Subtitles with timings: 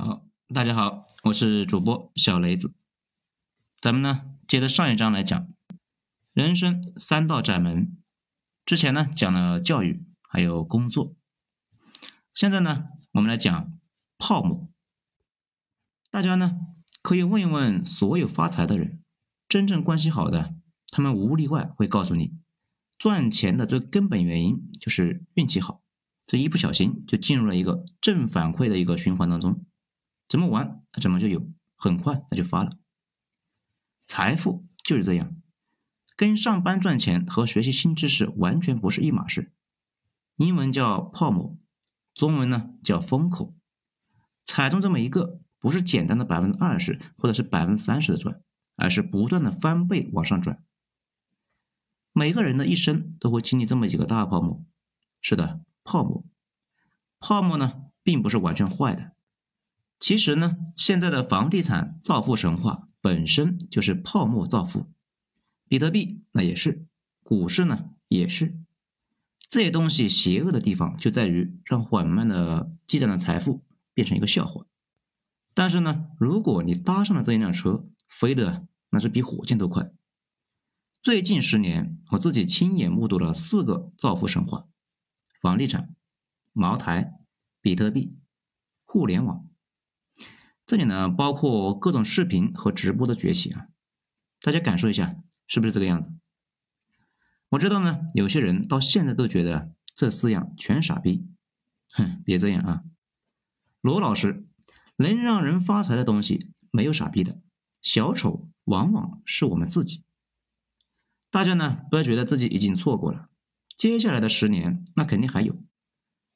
[0.00, 2.72] 好，大家好，我是主播小雷子。
[3.82, 5.46] 咱们呢，接着上一章来讲
[6.32, 7.98] 人生三道窄门。
[8.64, 11.14] 之前呢，讲了教育，还有工作。
[12.32, 13.78] 现在呢，我们来讲
[14.16, 14.70] 泡沫。
[16.10, 16.58] 大家呢，
[17.02, 19.02] 可以问一问所有发财的人，
[19.48, 20.54] 真正关系好的，
[20.88, 22.32] 他们无例外会告诉你，
[22.96, 25.82] 赚钱的最根本原因就是运气好。
[26.26, 29.66] 这一不小心就进入了一个正反馈的一个循环当中。
[30.30, 32.78] 怎么玩，怎么就有，很快那就发了。
[34.06, 35.34] 财富就是这样，
[36.14, 39.52] 跟上班赚钱和学习新知识完全不是一码事。
[40.36, 41.58] 英文叫泡沫，
[42.14, 43.56] 中文呢叫风口。
[44.46, 48.40] 踩中这么一个，不是简单的百分之二十或者是百分之三十的赚，
[48.76, 50.62] 而是不断的翻倍往上转。
[52.12, 54.64] 每个人的一生都会经历这么几个大泡沫。
[55.20, 56.24] 是的，泡沫，
[57.18, 59.10] 泡沫呢并不是完全坏的。
[60.00, 64.90] 其实呢，现在的房地产造富神话本身就是泡沫造富，
[65.68, 66.86] 比特币那也是，
[67.22, 68.58] 股市呢也是，
[69.50, 73.62] 这些东西邪恶的地方就在于让缓慢的积攒的财富
[73.92, 74.64] 变成一个笑话。
[75.52, 79.92] 但是呢，如果你搭上了这一辆车，飞的那是比火箭都快。
[81.02, 84.66] 最近十年，我自己亲眼目睹了四个造富神话：
[85.42, 85.94] 房地产、
[86.54, 87.20] 茅台、
[87.60, 88.16] 比特币、
[88.86, 89.46] 互联网。
[90.70, 93.66] 这里呢，包括各种视频和直播的崛起啊，
[94.40, 95.16] 大家感受一下，
[95.48, 96.12] 是不是这个样子？
[97.48, 101.26] 我知道呢，有些人到现在都觉得这四样全傻逼，
[101.90, 102.84] 哼，别这样啊！
[103.80, 104.46] 罗老师，
[104.94, 107.40] 能让人发财的东西没有傻逼的，
[107.82, 110.04] 小丑往往是我们自己。
[111.32, 113.28] 大家呢，不要觉得自己已经错过了，
[113.76, 115.60] 接下来的十年那肯定还有，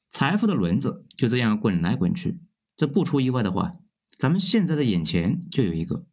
[0.09, 2.41] 财富的轮子就这样滚来滚去，
[2.75, 3.77] 这不出意外的话。
[4.17, 6.05] 咱们现在的眼前就有一个，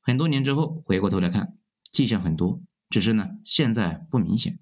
[0.00, 1.58] 很多年之后回过头来看，
[1.92, 4.58] 迹象很多，只是呢现在不明显。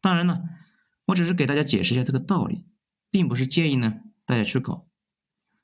[0.00, 0.42] 当然呢，
[1.06, 2.66] 我只是给大家解释一下这个道理，
[3.10, 4.86] 并不是建议呢大家去搞。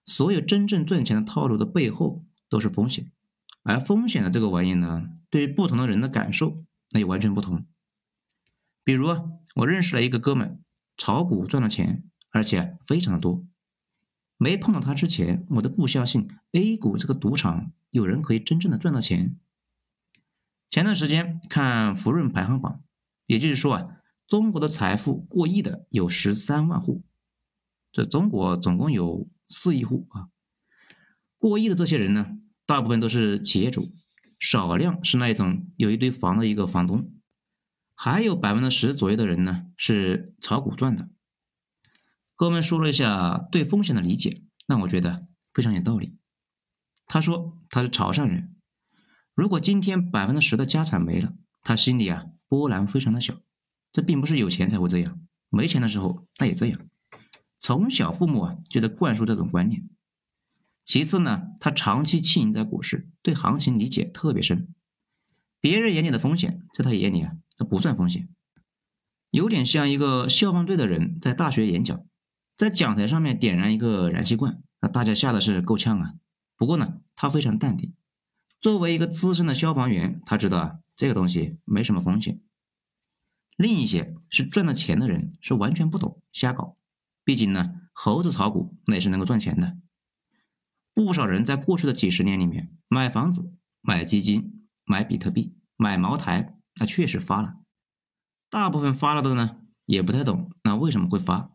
[0.06, 3.12] 所有真正赚钱的套路的背后都是风险，
[3.62, 6.56] 而风险的这个玩意呢，对于不同的人的感受
[6.92, 7.66] 那也完全不同。
[8.82, 9.22] 比如啊，
[9.56, 10.64] 我认识了一个哥们，
[10.96, 13.44] 炒股赚了钱，而且非常的多。
[14.38, 19.36] 没碰到他之前，我都不相信 A 股这个赌场有人可以真正的赚到钱。
[20.70, 22.82] 前段时间看福润排行榜，
[23.26, 23.88] 也就是说啊，
[24.28, 27.02] 中国的财富过亿的有十三万户，
[27.90, 30.28] 这中国总共有四亿户啊。
[31.36, 33.92] 过亿的这些人呢，大部分都是企业主，
[34.38, 37.12] 少量是那一种有一堆房的一个房东，
[37.94, 41.08] 还有百分之十左右的人呢是炒股赚的。
[42.38, 46.16] 哥们说了一下对风险的理解，那我觉得非常有道理。
[47.04, 48.54] 他说他是潮汕人，
[49.34, 51.34] 如果今天百分之十的家产没了，
[51.64, 53.34] 他心里啊波澜非常的小。
[53.90, 56.80] 这并不是有钱才会这样，没钱的时候他也这样。
[57.58, 59.88] 从小父母啊就在灌输这种观念。
[60.84, 64.72] 其次呢，他长期经营在股市，对行情理解特别深。
[65.60, 68.28] 别人眼里的风险，在他眼里啊，这不算风险。
[69.32, 72.00] 有点像一个消防队的人在大学演讲。
[72.58, 76.14] 在讲台上面点燃一个燃气罐，那大家吓得是够呛啊。
[76.56, 77.94] 不过呢，他非常淡定。
[78.60, 82.40] 作为一个资深的消防员，他知道啊，这个东西没什么风险。
[83.56, 86.76] 另一些是赚了钱的人，是完全不懂，瞎搞。
[87.22, 89.78] 毕竟呢，猴子炒股那也是能够赚钱的。
[90.92, 97.54] 不少人在过去的几十年里面，买房子、买基金、买比特币、买茅台，那确实发了。
[98.50, 101.52] 大部分发了的呢，也不太懂，那为什么会发？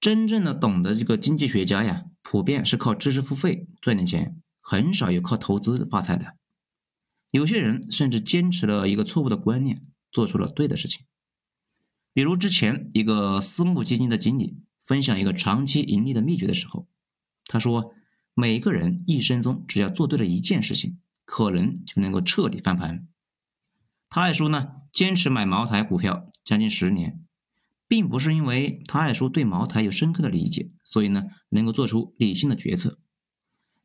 [0.00, 6.36] 真正的懂得这个经济学家呀，普遍是靠知识付费赚点钱，很少有靠投资发财的。
[7.30, 11.04] 有些人甚至坚持了一个错误的观念，做出了对的事情。
[12.12, 16.86] 比如之前一个私募基金的经理分享一个长期盈利的秘诀的时候，
[17.46, 17.92] 他说：
[18.34, 23.08] 每个人一生中只要做对了一件事情，可能就能够彻底翻盘。
[24.08, 27.24] 他还说呢，坚持买茅台股票将近十年。
[27.88, 33.00] 并不是因为他爱叔对茅台有深刻的理解，所以呢能够做出理性的决策。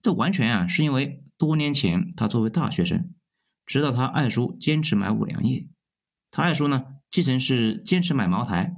[0.01, 3.15] 这完全啊是因为多年前他作为大学生，
[3.65, 5.69] 直到他爱叔坚持买五粮液，
[6.29, 8.75] 他爱叔呢继承是坚持买茅台，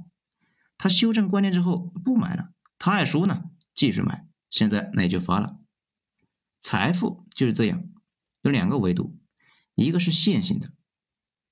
[0.78, 5.58] 他修正观念之后不买了，他爱叔呢继续买，现在那也就发了。
[6.60, 7.82] 财富就是这样，
[8.42, 9.18] 有两个维度，
[9.74, 10.72] 一个是线性的，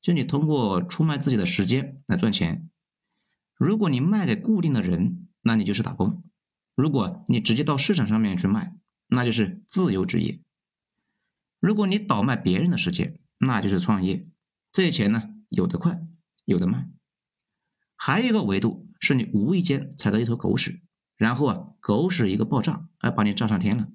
[0.01, 2.71] 就你通过出卖自己的时间来赚钱。
[3.57, 6.23] 如果你卖给固定的人，那你就是打工；
[6.75, 8.77] 如果你直接到市场上面去卖，
[9.09, 10.41] 那就是自由职业。
[11.61, 14.29] 如果你倒卖别人的时间，那就是创业。
[14.73, 16.03] 这些钱呢，有的快，
[16.45, 16.93] 有的慢。
[17.97, 20.83] 还有一个维度是你无意间踩到一坨狗屎，
[21.17, 23.89] 然后啊，狗屎一个爆炸，而把你炸上天了。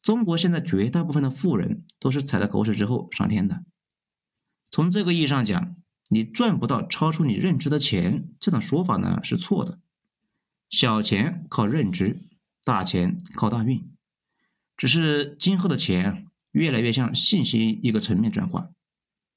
[0.00, 3.64] 中国现在绝大部分的富人都是踩到狗屎之后上天的。
[4.70, 5.76] 从这个意义上讲，
[6.12, 9.80] 你赚不到超出你认知的钱，这种说法呢是错的。
[10.68, 12.20] 小钱靠认知，
[12.64, 13.90] 大钱靠大运。
[14.76, 18.68] 只是今后的钱越来越像信息一个层面转化，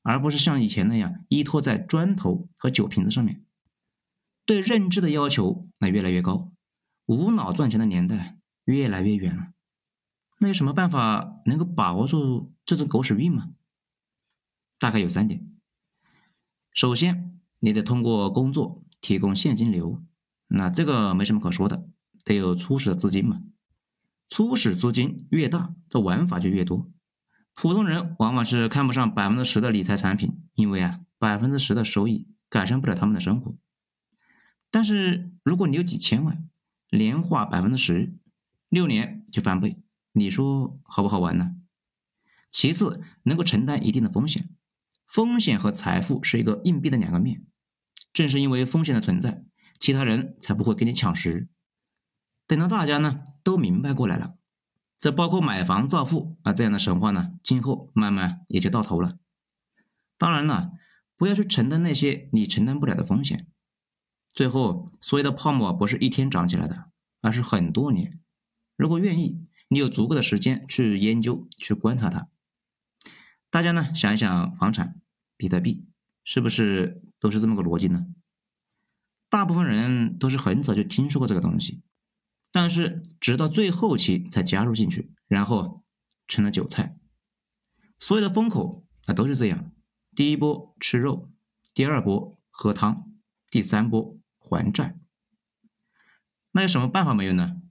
[0.02, 3.42] 而不是像以前那样依托在砖头和酒瓶子上面。
[4.46, 6.52] 对认知的要求那越来越高，
[7.06, 9.54] 无脑赚钱的年代越来越远了。
[10.40, 13.52] 那有什么办法能够把握住这种狗屎运吗？
[14.78, 15.55] 大概有三点。
[16.76, 20.04] 首先，你得通过工作提供现金流，
[20.50, 21.88] 那这个没什么可说的，
[22.26, 23.42] 得有初始的资金嘛。
[24.30, 26.92] 初始资金越大，这玩法就越多。
[27.54, 33.56] 普通人往往是看不上百分之十的理财产品，因为啊，百分之十的收益改善不了他们的生活。
[34.70, 36.46] 但是如果你有几千万，
[36.90, 38.14] 年化百分之十，
[38.68, 39.78] 六年就翻倍，
[40.12, 41.56] 你说好不好玩呢？
[42.52, 44.50] 其次，能够承担一定的风险，
[45.08, 47.46] 风险和财富是一个硬币的两个面，
[48.12, 49.44] 正是因为风险的存在，
[49.80, 51.48] 其他人才不会跟你抢食。
[52.48, 54.36] 等到大家呢都明白过来了，
[55.00, 59.18] 这包括买房造富啊这样的神话呢，今后慢慢也就到头了。
[60.18, 60.72] 当然了，
[61.18, 63.48] 不要去承担那些你承担不了的风险。
[64.34, 66.90] 最后，所有的泡沫不是一天长起来的，
[67.22, 68.20] 而是很多年。
[68.76, 72.28] 如果愿意，你有足够的时间去研究、去观察它。
[73.56, 75.00] 大家呢想一想，房产、
[75.38, 75.88] 比特币
[76.26, 78.06] 是不是都是这么个逻辑呢？
[79.30, 81.82] 大部分人都是很早就听说过这个东西，
[82.52, 85.86] 但是直到最后期才加入进去，然后
[86.28, 86.98] 成了韭菜。
[87.98, 89.72] 所有的风口啊都是这样：
[90.14, 91.32] 第一波吃肉，
[91.74, 93.10] 第二波喝汤，
[93.50, 94.20] 第三波。
[94.38, 95.00] 还债，
[96.52, 97.62] 那有什么办法没有呢？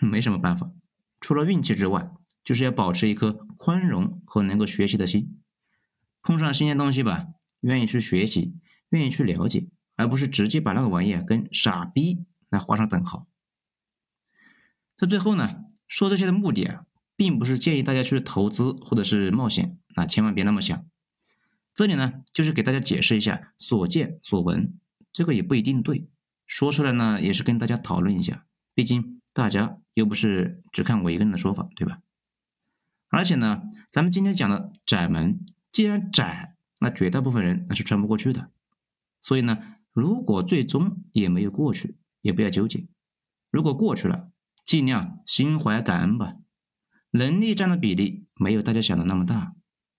[0.00, 0.72] 没什么办法，
[1.20, 2.10] 除了运气之外，
[2.42, 5.38] 就是要保持一颗宽容和能够学习的心。
[6.22, 7.26] 碰上新鲜东西吧，
[7.60, 8.54] 愿意去学习，
[8.90, 13.26] 愿意去了解，而不是直接把那个玩意儿跟傻逼来画上等号。
[14.96, 16.84] 在最后呢，说这些的目的啊，
[17.16, 20.84] 并不是建议大家去投资或者是冒险，啊，千万别那么想。
[21.74, 24.78] 这里呢，就是给大家解释一下所见所闻，
[25.12, 26.08] 这个也不一定对。
[26.46, 32.00] 说出来呢，也是跟大家讨论一下，毕竟大家又不是只看我一个人的说法，对吧？
[33.08, 35.40] 而且呢，咱们今天讲的窄门，
[35.72, 38.50] 既然窄，那绝大部分人那是穿不过去的。
[39.20, 39.58] 所以呢，
[39.92, 42.88] 如果最终也没有过去，也不要纠结；
[43.50, 44.30] 如果过去了，
[44.64, 46.34] 尽量心怀感恩吧。
[47.10, 49.54] 能力占的比例没有大家想的那么大，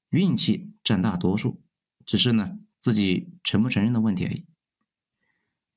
[0.10, 1.64] 运气占大多数，
[2.06, 4.46] 只是呢自己承不承认的问题而已。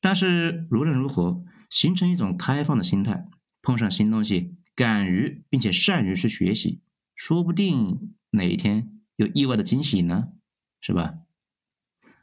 [0.01, 3.29] 但是无论如何，形成一种开放的心态，
[3.63, 6.83] 碰上新东西，敢于并且善于去学习，
[7.21, 10.33] 说不定哪一天有意外的惊喜呢，
[10.81, 11.19] 是吧？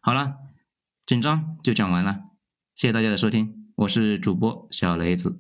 [0.02, 0.40] 好了，
[1.06, 2.32] 整章就讲完了，
[2.74, 5.40] 谢谢大家的收听，我是主播小雷子。